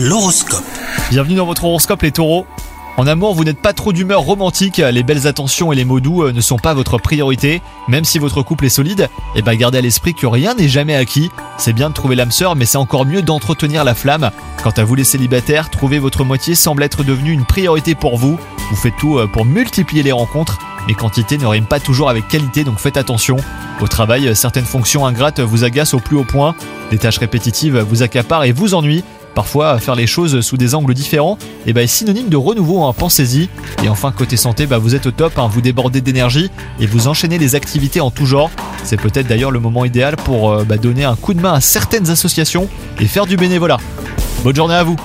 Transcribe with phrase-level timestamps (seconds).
[0.00, 0.62] L'horoscope.
[1.10, 2.46] Bienvenue dans votre horoscope les taureaux.
[2.96, 6.22] En amour, vous n'êtes pas trop d'humeur romantique, les belles attentions et les mots doux
[6.22, 7.62] euh, ne sont pas votre priorité.
[7.88, 10.94] Même si votre couple est solide, et bah gardez à l'esprit que rien n'est jamais
[10.94, 11.32] acquis.
[11.58, 14.30] C'est bien de trouver l'âme sœur, mais c'est encore mieux d'entretenir la flamme.
[14.62, 18.38] Quant à vous les célibataires, trouver votre moitié semble être devenu une priorité pour vous.
[18.70, 22.28] Vous faites tout euh, pour multiplier les rencontres, mais quantité ne rime pas toujours avec
[22.28, 23.36] qualité, donc faites attention.
[23.80, 26.54] Au travail, euh, certaines fonctions ingrates vous agacent au plus haut point,
[26.92, 29.02] des tâches répétitives vous accaparent et vous ennuient.
[29.34, 32.92] Parfois, faire les choses sous des angles différents eh ben, est synonyme de renouveau, hein,
[32.96, 33.48] pensez-y.
[33.84, 36.50] Et enfin, côté santé, bah, vous êtes au top, hein, vous débordez d'énergie
[36.80, 38.50] et vous enchaînez les activités en tout genre.
[38.84, 41.60] C'est peut-être d'ailleurs le moment idéal pour euh, bah, donner un coup de main à
[41.60, 42.68] certaines associations
[43.00, 43.78] et faire du bénévolat.
[44.44, 44.96] Bonne journée à vous